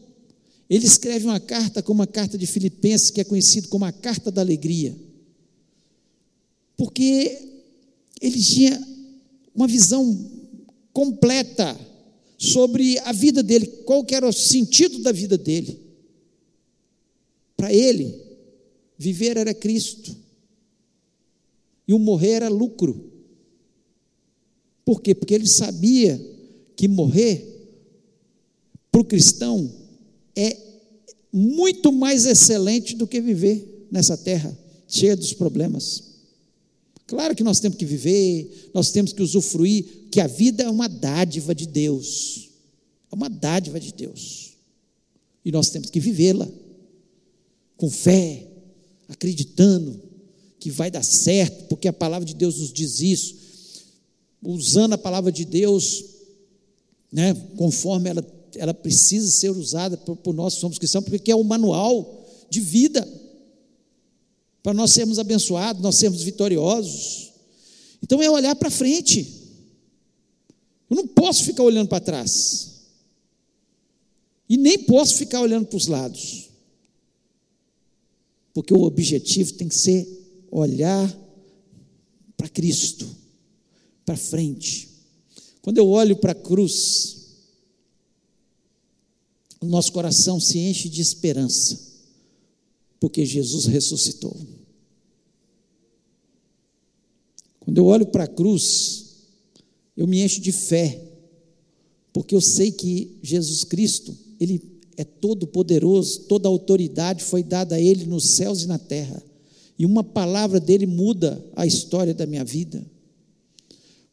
[0.70, 4.32] ele escreve uma carta como a carta de Filipenses, que é conhecido como a carta
[4.32, 4.96] da alegria.
[6.78, 7.50] Porque
[8.22, 8.82] ele tinha
[9.54, 10.32] uma visão
[10.94, 11.78] completa
[12.38, 15.80] sobre a vida dele, qual que era o sentido da vida dele.
[17.58, 18.18] Para ele,
[18.98, 20.16] viver era Cristo
[21.92, 23.12] e o morrer era lucro.
[24.86, 25.14] Por quê?
[25.14, 26.20] Porque ele sabia
[26.74, 27.46] que morrer
[28.90, 29.70] para o cristão
[30.34, 30.58] é
[31.34, 36.04] muito mais excelente do que viver nessa terra cheia dos problemas.
[37.08, 40.88] Claro que nós temos que viver, nós temos que usufruir, que a vida é uma
[40.88, 42.52] dádiva de Deus.
[43.12, 44.54] É uma dádiva de Deus.
[45.44, 46.48] E nós temos que vivê-la
[47.76, 48.48] com fé,
[49.10, 50.11] acreditando
[50.62, 53.36] que vai dar certo, porque a palavra de Deus nos diz isso.
[54.42, 56.06] Usando a palavra de Deus,
[57.12, 61.44] né, conforme ela ela precisa ser usada por, por nós somos cristãos, porque é o
[61.44, 63.08] manual de vida
[64.64, 67.32] para nós sermos abençoados, nós sermos vitoriosos.
[68.04, 69.28] Então é olhar para frente.
[70.90, 72.82] Eu não posso ficar olhando para trás.
[74.48, 76.50] E nem posso ficar olhando para os lados.
[78.54, 80.21] Porque o objetivo tem que ser
[80.52, 81.18] olhar
[82.36, 83.08] para Cristo,
[84.06, 84.90] para frente.
[85.62, 87.22] Quando eu olho para a cruz,
[89.62, 91.80] o nosso coração se enche de esperança,
[93.00, 94.36] porque Jesus ressuscitou.
[97.60, 99.06] Quando eu olho para a cruz,
[99.96, 101.00] eu me encho de fé,
[102.12, 104.62] porque eu sei que Jesus Cristo, Ele
[104.98, 109.24] é todo poderoso, toda autoridade foi dada a Ele nos céus e na terra,
[109.82, 112.86] e uma palavra dele muda a história da minha vida.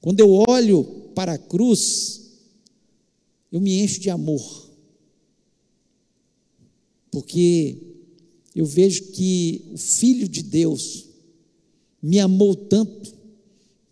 [0.01, 0.83] Quando eu olho
[1.15, 2.23] para a cruz,
[3.53, 4.67] eu me encho de amor
[7.11, 7.77] porque
[8.55, 11.05] eu vejo que o Filho de Deus
[12.03, 13.13] me amou tanto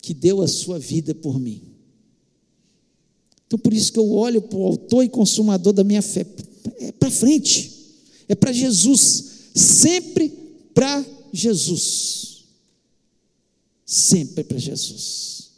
[0.00, 1.60] que deu a sua vida por mim.
[3.46, 6.24] Então, por isso que eu olho para o autor e consumador da minha fé,
[6.80, 7.70] é para frente,
[8.26, 10.32] é para Jesus, sempre
[10.72, 12.44] para Jesus.
[13.84, 15.50] Sempre para Jesus.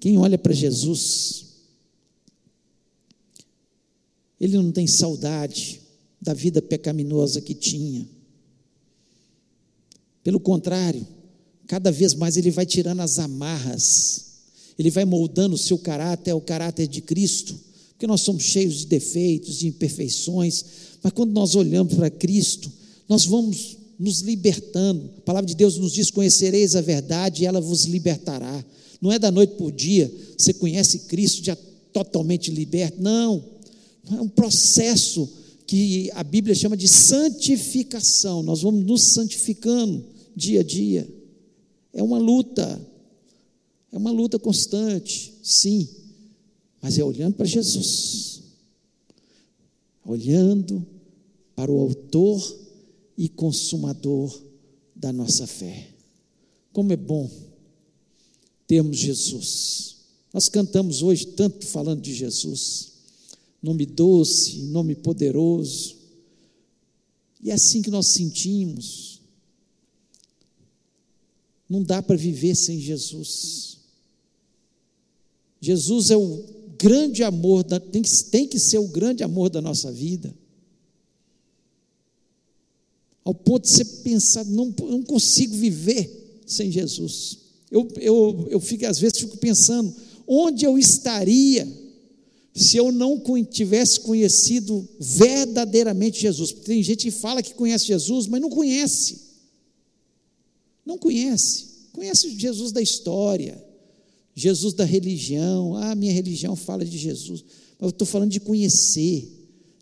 [0.00, 1.44] Quem olha para Jesus,
[4.40, 5.80] ele não tem saudade
[6.20, 8.06] da vida pecaminosa que tinha.
[10.22, 11.06] Pelo contrário,
[11.66, 14.24] cada vez mais ele vai tirando as amarras,
[14.78, 17.58] ele vai moldando o seu caráter ao caráter de Cristo,
[17.90, 20.64] porque nós somos cheios de defeitos, de imperfeições,
[21.02, 22.70] mas quando nós olhamos para Cristo,
[23.08, 25.10] nós vamos nos libertando.
[25.18, 28.64] A palavra de Deus nos diz: Conhecereis a verdade e ela vos libertará.
[29.00, 31.56] Não é da noite por dia, você conhece Cristo já
[31.92, 33.00] totalmente liberto.
[33.00, 33.44] Não,
[34.10, 35.28] é um processo
[35.66, 38.42] que a Bíblia chama de santificação.
[38.42, 40.04] Nós vamos nos santificando
[40.34, 41.08] dia a dia.
[41.92, 42.80] É uma luta,
[43.92, 45.88] é uma luta constante, sim,
[46.82, 48.42] mas é olhando para Jesus,
[50.04, 50.84] olhando
[51.54, 52.63] para o Autor
[53.16, 54.42] e Consumador
[54.94, 55.88] da nossa fé.
[56.72, 57.30] Como é bom
[58.66, 59.96] termos Jesus.
[60.32, 62.92] Nós cantamos hoje tanto falando de Jesus,
[63.62, 65.96] nome doce, nome poderoso,
[67.40, 69.20] e é assim que nós sentimos.
[71.68, 73.78] Não dá para viver sem Jesus.
[75.60, 76.44] Jesus é o
[76.78, 80.34] grande amor, da, tem, que, tem que ser o grande amor da nossa vida.
[83.24, 87.38] Ao ponto de você pensar, não, não consigo viver sem Jesus.
[87.70, 89.92] Eu, eu, eu fico, às vezes fico pensando,
[90.26, 91.66] onde eu estaria
[92.54, 96.52] se eu não tivesse conhecido verdadeiramente Jesus?
[96.52, 99.22] Tem gente que fala que conhece Jesus, mas não conhece.
[100.84, 101.74] Não conhece.
[101.92, 103.64] Conhece Jesus da história,
[104.34, 105.76] Jesus da religião.
[105.76, 107.42] Ah, minha religião fala de Jesus.
[107.78, 109.26] Mas eu estou falando de conhecer,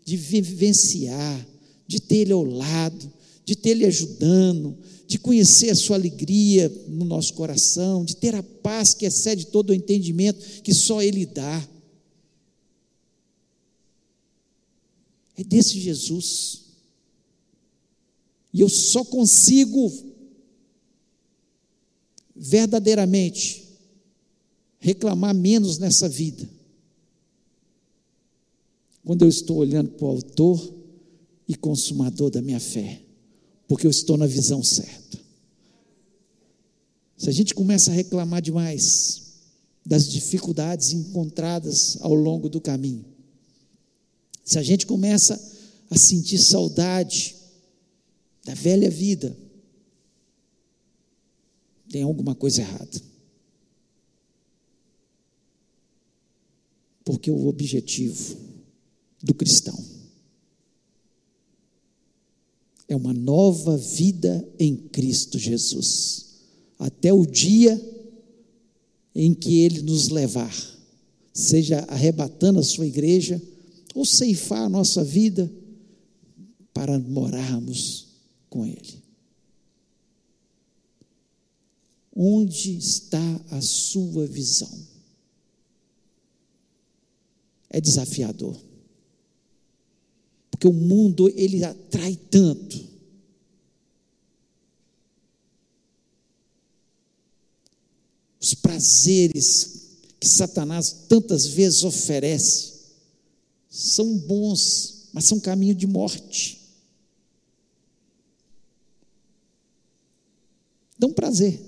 [0.05, 1.47] de vivenciar,
[1.87, 3.11] de ter Ele ao lado,
[3.45, 4.77] de ter Ele ajudando,
[5.07, 9.71] de conhecer a Sua alegria no nosso coração, de ter a paz que excede todo
[9.71, 11.69] o entendimento que só Ele dá.
[15.37, 16.63] É desse Jesus.
[18.53, 19.91] E eu só consigo
[22.35, 23.63] verdadeiramente
[24.79, 26.47] reclamar menos nessa vida
[29.05, 30.73] quando eu estou olhando para o Autor
[31.47, 33.02] e Consumador da minha fé
[33.67, 35.19] porque eu estou na visão certa.
[37.17, 39.21] Se a gente começa a reclamar demais
[39.85, 43.05] das dificuldades encontradas ao longo do caminho,
[44.43, 45.39] se a gente começa
[45.89, 47.35] a sentir saudade
[48.43, 49.37] da velha vida,
[51.89, 53.01] tem alguma coisa errada.
[57.05, 58.37] Porque o objetivo
[59.21, 59.92] do cristão
[62.93, 66.25] é uma nova vida em Cristo Jesus,
[66.77, 67.81] até o dia
[69.15, 70.53] em que Ele nos levar,
[71.33, 73.41] seja arrebatando a sua igreja,
[73.95, 75.51] ou ceifar a nossa vida
[76.73, 78.07] para morarmos
[78.49, 79.01] com Ele.
[82.15, 84.71] Onde está a sua visão?
[87.69, 88.55] É desafiador
[90.53, 92.79] porque o mundo ele atrai tanto.
[98.39, 99.87] Os prazeres
[100.19, 102.73] que Satanás tantas vezes oferece
[103.67, 106.61] são bons, mas são caminho de morte.
[110.99, 111.59] Dão prazer,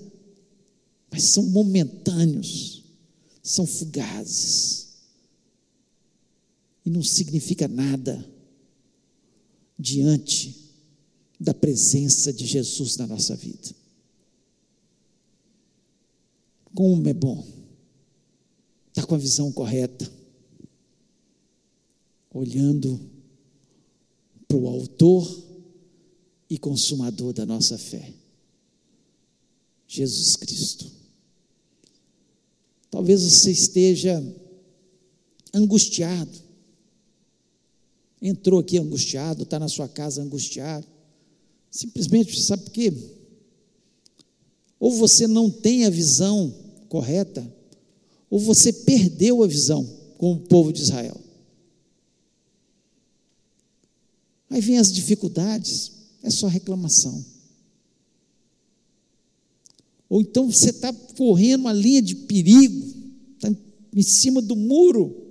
[1.10, 2.84] mas são momentâneos,
[3.42, 4.86] são fugazes
[6.84, 8.35] e não significa nada
[9.78, 10.66] diante
[11.38, 13.74] da presença de Jesus na nossa vida.
[16.74, 17.46] Como é bom
[18.88, 20.10] estar com a visão correta,
[22.30, 23.00] olhando
[24.48, 25.44] para o Autor
[26.48, 28.12] e Consumador da nossa fé,
[29.86, 30.90] Jesus Cristo.
[32.90, 34.22] Talvez você esteja
[35.52, 36.45] angustiado,
[38.20, 40.86] entrou aqui angustiado, está na sua casa angustiado.
[41.70, 42.92] Simplesmente, sabe por quê?
[44.78, 46.54] Ou você não tem a visão
[46.88, 47.46] correta,
[48.30, 49.84] ou você perdeu a visão
[50.18, 51.20] com o povo de Israel.
[54.48, 57.24] Aí vem as dificuldades, é só reclamação.
[60.08, 62.94] Ou então você está correndo uma linha de perigo,
[63.34, 63.50] está
[63.92, 65.25] em cima do muro,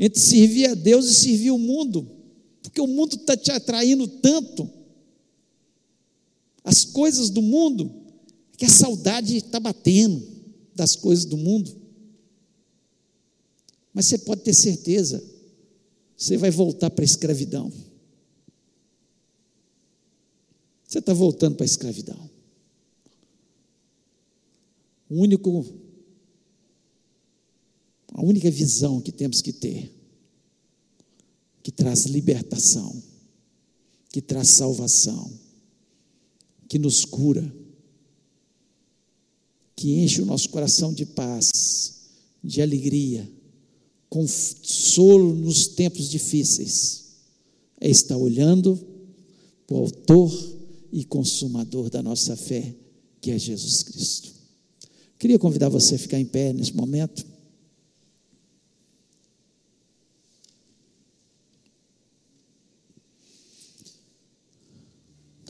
[0.00, 2.10] entre servir a Deus e servir o mundo,
[2.62, 4.68] porque o mundo está te atraindo tanto,
[6.64, 7.94] as coisas do mundo,
[8.56, 10.26] que a saudade está batendo
[10.74, 11.76] das coisas do mundo.
[13.92, 15.22] Mas você pode ter certeza,
[16.16, 17.70] você vai voltar para a escravidão.
[20.86, 22.30] Você está voltando para a escravidão.
[25.10, 25.64] O único
[28.12, 29.90] a única visão que temos que ter,
[31.62, 33.02] que traz libertação,
[34.10, 35.30] que traz salvação,
[36.68, 37.52] que nos cura,
[39.76, 41.50] que enche o nosso coração de paz,
[42.42, 43.30] de alegria,
[44.08, 47.04] consolo nos tempos difíceis,
[47.80, 48.78] é estar olhando
[49.66, 50.32] para o Autor
[50.92, 52.74] e Consumador da nossa fé,
[53.20, 54.32] que é Jesus Cristo.
[55.18, 57.24] Queria convidar você a ficar em pé nesse momento.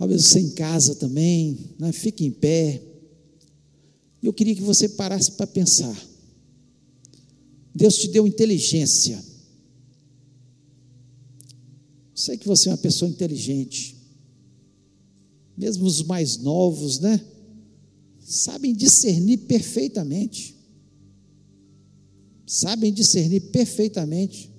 [0.00, 1.92] Talvez você em casa também, né?
[1.92, 2.82] fique em pé.
[4.22, 5.94] Eu queria que você parasse para pensar.
[7.74, 9.22] Deus te deu inteligência.
[12.14, 13.94] Sei que você é uma pessoa inteligente.
[15.54, 17.22] Mesmo os mais novos, né?
[18.20, 20.56] Sabem discernir perfeitamente.
[22.46, 24.50] Sabem discernir perfeitamente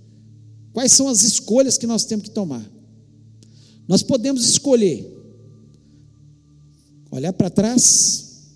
[0.72, 2.72] quais são as escolhas que nós temos que tomar.
[3.88, 5.20] Nós podemos escolher
[7.22, 8.50] olhar para trás,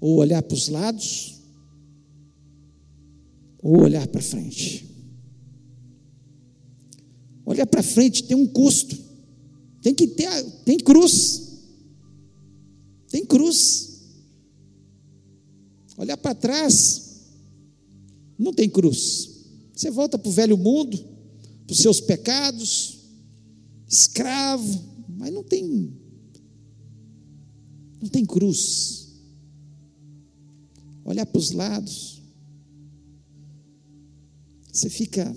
[0.00, 1.40] ou olhar para os lados,
[3.62, 4.84] ou olhar para frente.
[7.46, 8.98] Olhar para frente tem um custo,
[9.82, 10.28] tem que ter,
[10.64, 11.60] tem cruz,
[13.08, 13.92] tem cruz.
[15.96, 17.20] Olhar para trás,
[18.36, 19.30] não tem cruz.
[19.72, 20.98] Você volta para o velho mundo,
[21.68, 22.98] para os seus pecados,
[23.86, 26.02] escravo, mas não tem
[28.04, 29.08] não tem cruz.
[31.04, 32.22] Olhar para os lados.
[34.70, 35.34] Você fica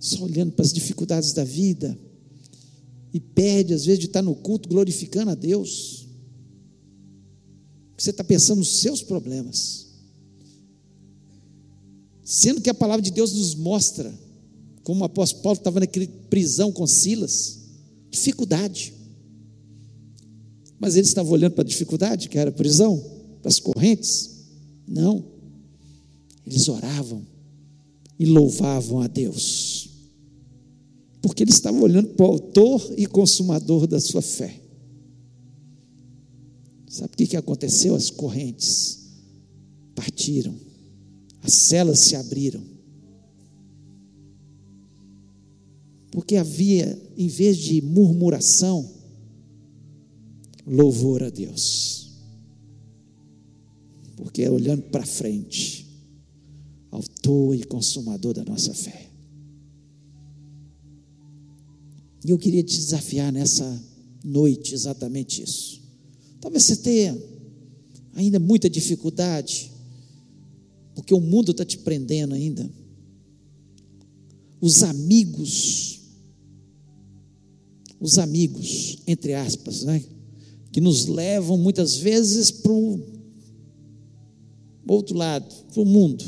[0.00, 1.98] só olhando para as dificuldades da vida
[3.12, 6.08] e perde, às vezes, de estar no culto glorificando a Deus.
[7.96, 9.88] Você está pensando nos seus problemas.
[12.24, 14.12] Sendo que a palavra de Deus nos mostra,
[14.82, 17.58] como o apóstolo Paulo estava naquela prisão com Silas,
[18.10, 18.94] dificuldade.
[20.82, 23.00] Mas eles estavam olhando para a dificuldade, que era a prisão,
[23.40, 24.48] para as correntes?
[24.84, 25.24] Não.
[26.44, 27.24] Eles oravam
[28.18, 29.90] e louvavam a Deus.
[31.20, 34.60] Porque eles estavam olhando para o autor e consumador da sua fé.
[36.88, 37.94] Sabe o que, que aconteceu?
[37.94, 39.06] As correntes
[39.94, 40.56] partiram,
[41.42, 42.60] as celas se abriram.
[46.10, 49.01] Porque havia, em vez de murmuração,
[50.66, 52.10] louvor a Deus.
[54.16, 55.86] Porque é olhando para frente,
[56.90, 59.10] autor e consumador da nossa fé.
[62.24, 63.82] E eu queria te desafiar nessa
[64.24, 65.82] noite exatamente isso.
[66.40, 67.20] Talvez você tenha
[68.14, 69.72] ainda muita dificuldade,
[70.94, 72.70] porque o mundo está te prendendo ainda.
[74.60, 76.00] Os amigos,
[77.98, 80.04] os amigos, entre aspas, né?
[80.72, 82.98] Que nos levam muitas vezes para o
[84.88, 86.24] outro lado, para o mundo.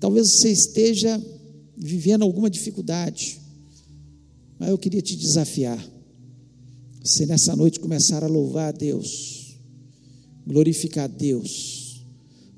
[0.00, 1.24] Talvez você esteja
[1.76, 3.40] vivendo alguma dificuldade,
[4.58, 5.78] mas eu queria te desafiar.
[7.02, 9.56] Você nessa noite começar a louvar a Deus,
[10.44, 12.04] glorificar a Deus,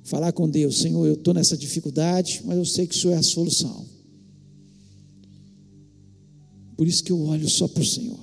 [0.03, 3.19] falar com Deus: Senhor, eu estou nessa dificuldade, mas eu sei que o Senhor é
[3.19, 3.94] a solução.
[6.77, 8.19] Por isso que eu olho só para o Senhor.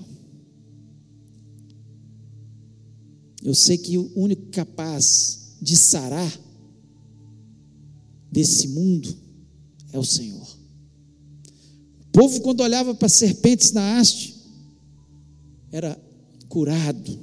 [3.43, 6.39] Eu sei que o único capaz de sarar
[8.32, 9.14] desse mundo
[9.91, 10.47] é o Senhor.
[12.08, 14.36] O povo, quando olhava para serpentes na haste,
[15.72, 15.99] era
[16.47, 17.20] curado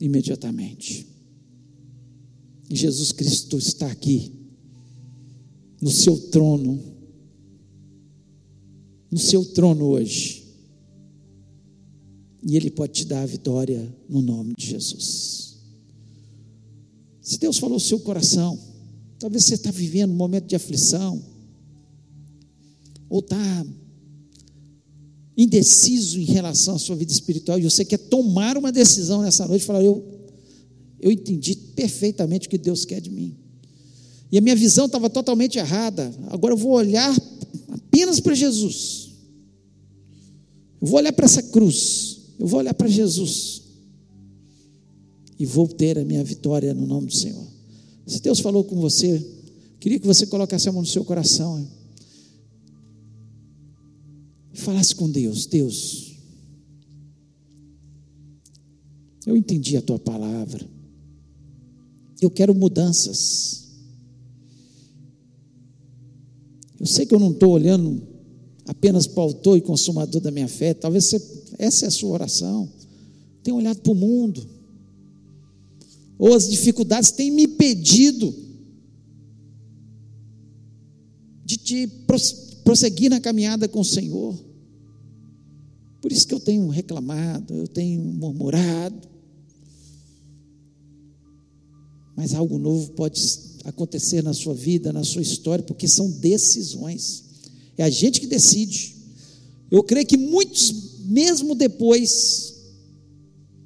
[0.00, 1.06] imediatamente.
[2.68, 4.32] E Jesus Cristo está aqui,
[5.80, 6.82] no seu trono,
[9.14, 10.42] no seu trono hoje.
[12.42, 15.54] E Ele pode te dar a vitória no nome de Jesus.
[17.22, 18.58] Se Deus falou o seu coração,
[19.20, 21.22] talvez você está vivendo um momento de aflição,
[23.08, 23.64] ou está
[25.36, 29.64] indeciso em relação à sua vida espiritual, e você quer tomar uma decisão nessa noite,
[29.64, 30.04] falar, eu,
[30.98, 33.36] eu entendi perfeitamente o que Deus quer de mim.
[34.32, 36.12] E a minha visão estava totalmente errada.
[36.30, 37.16] Agora eu vou olhar
[37.68, 39.03] apenas para Jesus.
[40.84, 43.62] Eu vou olhar para essa cruz, eu vou olhar para Jesus
[45.38, 47.46] e vou ter a minha vitória no nome do Senhor.
[48.06, 49.18] Se Deus falou com você,
[49.80, 51.66] queria que você colocasse a mão no seu coração
[54.52, 56.16] e falasse com Deus: Deus,
[59.26, 60.68] eu entendi a tua palavra,
[62.20, 63.70] eu quero mudanças.
[66.78, 68.13] Eu sei que eu não estou olhando
[68.66, 70.74] apenas para o autor e consumador da minha fé.
[70.74, 71.22] Talvez você,
[71.58, 72.68] essa é a sua oração.
[73.42, 74.46] Tem olhado para o mundo.
[76.18, 78.34] Ou as dificuldades têm me impedido
[81.44, 81.86] de te
[82.64, 84.34] prosseguir na caminhada com o Senhor.
[86.00, 89.08] Por isso que eu tenho reclamado, eu tenho murmurado.
[92.16, 93.20] Mas algo novo pode
[93.64, 97.24] acontecer na sua vida, na sua história, porque são decisões.
[97.76, 98.94] É a gente que decide.
[99.70, 102.54] Eu creio que muitos, mesmo depois,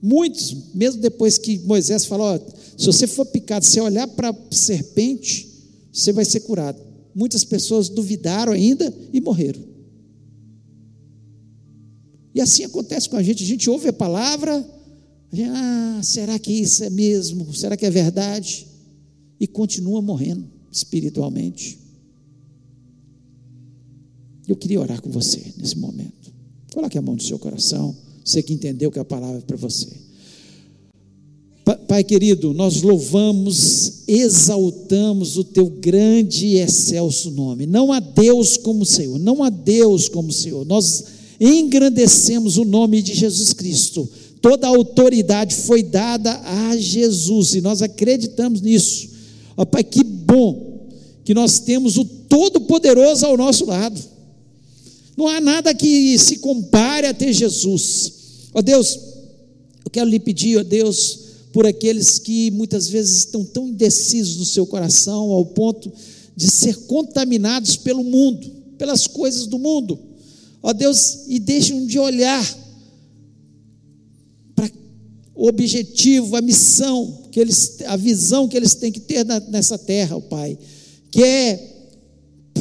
[0.00, 2.38] muitos, mesmo depois que Moisés falou,
[2.76, 5.48] se você for picado, se olhar para a serpente,
[5.92, 6.80] você vai ser curado.
[7.14, 9.68] Muitas pessoas duvidaram ainda e morreram.
[12.34, 13.42] E assim acontece com a gente.
[13.42, 14.64] A gente ouve a palavra,
[15.32, 17.52] a gente, ah, será que isso é mesmo?
[17.52, 18.66] Será que é verdade?
[19.40, 21.87] E continua morrendo espiritualmente.
[24.48, 26.32] Eu queria orar com você nesse momento.
[26.72, 27.94] Coloque a mão no seu coração.
[28.24, 29.88] Você que entendeu que a palavra é para você.
[31.86, 37.66] Pai querido, nós louvamos, exaltamos o teu grande e excelso nome.
[37.66, 40.64] Não há Deus como o Senhor, não há Deus como o Senhor.
[40.64, 41.04] Nós
[41.38, 44.08] engrandecemos o nome de Jesus Cristo.
[44.40, 49.10] Toda a autoridade foi dada a Jesus e nós acreditamos nisso.
[49.54, 50.88] Ó Pai, que bom
[51.22, 54.00] que nós temos o Todo-Poderoso ao nosso lado.
[55.18, 58.12] Não há nada que se compare a ter Jesus.
[58.54, 58.96] Ó Deus,
[59.84, 61.18] eu quero lhe pedir, ó Deus,
[61.52, 65.92] por aqueles que muitas vezes estão tão indecisos no seu coração ao ponto
[66.36, 68.48] de ser contaminados pelo mundo,
[68.78, 69.98] pelas coisas do mundo.
[70.62, 72.58] Ó Deus, e deixam de olhar
[74.54, 74.70] para
[75.34, 80.16] o objetivo, a missão que eles, a visão que eles têm que ter nessa terra,
[80.16, 80.56] ó Pai,
[81.10, 81.77] que é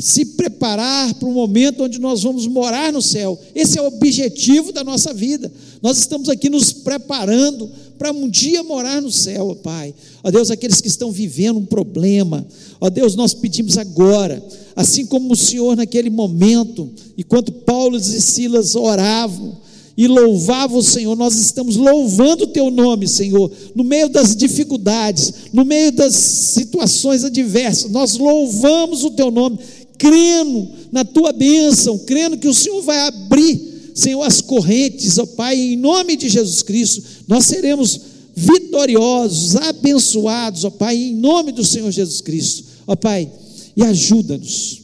[0.01, 3.39] se preparar para o momento onde nós vamos morar no céu.
[3.55, 5.51] Esse é o objetivo da nossa vida.
[5.81, 9.93] Nós estamos aqui nos preparando para um dia morar no céu, ó Pai.
[10.23, 12.45] Ó Deus, aqueles que estão vivendo um problema,
[12.79, 14.43] ó Deus, nós pedimos agora,
[14.75, 19.57] assim como o Senhor naquele momento, enquanto Paulo e Silas oravam,
[19.97, 25.33] e louvavam o Senhor, nós estamos louvando o Teu nome, Senhor, no meio das dificuldades,
[25.51, 29.57] no meio das situações adversas, nós louvamos o Teu nome,
[29.97, 35.59] crendo na Tua bênção, crendo que o Senhor vai abrir Senhor, as correntes, ó Pai,
[35.59, 37.99] em nome de Jesus Cristo, nós seremos
[38.35, 43.27] vitoriosos, abençoados, ó Pai, em nome do Senhor Jesus Cristo, ó Pai,
[43.75, 44.83] e ajuda-nos,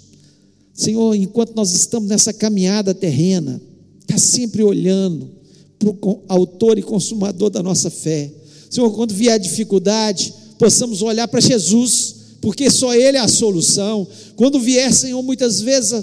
[0.73, 3.61] Senhor, enquanto nós estamos nessa caminhada terrena,
[4.01, 5.29] está sempre olhando
[5.77, 8.31] para o autor e consumador da nossa fé,
[8.67, 14.59] Senhor, quando vier dificuldade, possamos olhar para Jesus, porque só Ele é a solução, quando
[14.59, 15.93] vier, Senhor, muitas vezes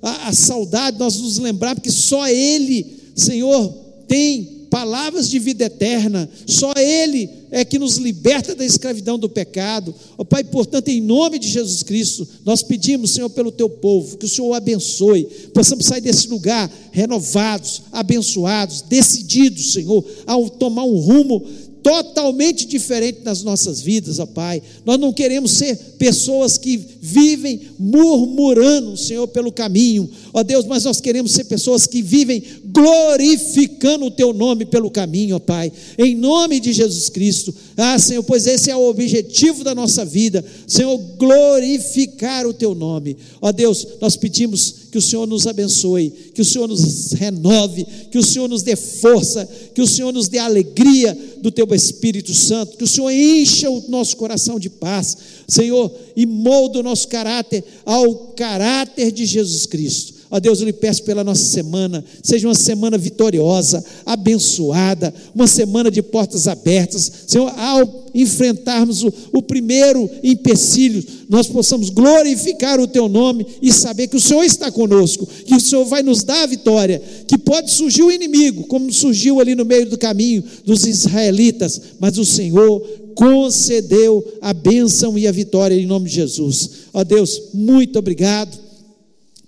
[0.00, 3.70] a, a saudade, nós nos lembrar, porque só Ele, Senhor,
[4.08, 9.94] tem palavras de vida eterna, só Ele é que nos liberta da escravidão do pecado.
[10.16, 14.24] Oh, Pai, portanto, em nome de Jesus Cristo, nós pedimos, Senhor, pelo Teu povo, que
[14.24, 20.96] o Senhor o abençoe, possamos sair desse lugar renovados, abençoados, decididos, Senhor, ao tomar um
[20.96, 21.44] rumo
[21.82, 24.62] totalmente diferente nas nossas vidas, ó Pai.
[24.84, 31.00] Nós não queremos ser pessoas que vivem murmurando, Senhor, pelo caminho, ó Deus, mas nós
[31.00, 36.60] queremos ser pessoas que vivem glorificando o Teu nome pelo caminho, ó Pai, em nome
[36.60, 37.54] de Jesus Cristo.
[37.76, 43.16] Ah, Senhor, pois esse é o objetivo da nossa vida, Senhor, glorificar o Teu nome,
[43.40, 48.18] ó Deus, nós pedimos que o Senhor nos abençoe, que o Senhor nos renove, que
[48.18, 52.76] o Senhor nos dê força, que o Senhor nos dê alegria do Teu Espírito Santo,
[52.76, 55.16] que o Senhor encha o nosso coração de paz,
[55.46, 60.19] Senhor, e molda o nosso caráter ao caráter de Jesus Cristo.
[60.32, 65.90] Ó Deus, eu lhe peço pela nossa semana, seja uma semana vitoriosa, abençoada, uma semana
[65.90, 67.10] de portas abertas.
[67.26, 74.06] Senhor, ao enfrentarmos o, o primeiro empecilho, nós possamos glorificar o Teu nome e saber
[74.06, 77.72] que o Senhor está conosco, que o Senhor vai nos dar a vitória, que pode
[77.72, 82.80] surgir o inimigo, como surgiu ali no meio do caminho dos israelitas, mas o Senhor
[83.16, 86.70] concedeu a bênção e a vitória em nome de Jesus.
[86.94, 88.69] Ó Deus, muito obrigado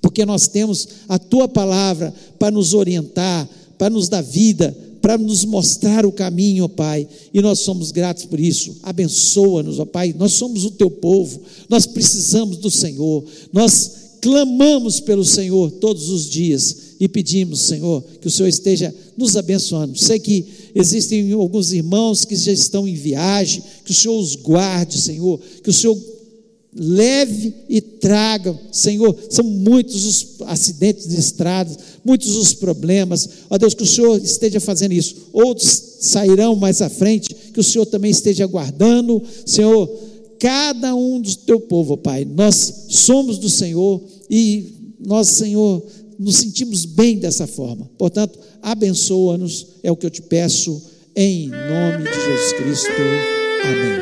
[0.02, 3.48] porque nós temos a tua palavra para nos orientar,
[3.78, 8.24] para nos dar vida, para nos mostrar o caminho, ó Pai, e nós somos gratos
[8.24, 8.76] por isso.
[8.82, 10.14] Abençoa-nos, ó Pai.
[10.18, 16.28] Nós somos o teu povo, nós precisamos do Senhor, nós clamamos pelo Senhor todos os
[16.28, 19.98] dias e pedimos, Senhor, que o Senhor esteja nos abençoando.
[19.98, 25.00] Sei que existem alguns irmãos que já estão em viagem, que o Senhor os guarde,
[25.00, 25.96] Senhor, que o Senhor
[26.74, 33.74] leve e traga, Senhor, são muitos os acidentes de estradas, muitos os problemas, ó Deus,
[33.74, 38.10] que o Senhor esteja fazendo isso, outros sairão mais à frente, que o Senhor também
[38.10, 39.88] esteja guardando, Senhor,
[40.38, 45.82] cada um do teu povo, Pai, nós somos do Senhor e nós, Senhor,
[46.18, 50.80] nos sentimos bem dessa forma, portanto, abençoa-nos, é o que eu te peço,
[51.14, 52.92] em nome de Jesus Cristo,
[53.64, 54.01] amém.